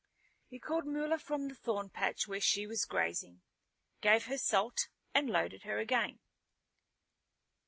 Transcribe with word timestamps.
He 0.47 0.57
called 0.57 0.87
Mula 0.87 1.19
from 1.19 1.47
the 1.47 1.53
thorn 1.53 1.89
patch 1.91 2.27
where 2.27 2.39
she 2.41 2.65
was 2.65 2.85
grazing, 2.85 3.43
gave 4.01 4.25
her 4.25 4.37
salt 4.39 4.87
and 5.13 5.29
loaded 5.29 5.61
her 5.61 5.77
again. 5.77 6.17